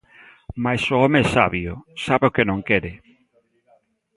[0.63, 1.73] Mais o home é sabio:
[2.05, 2.91] sabe o que non quere.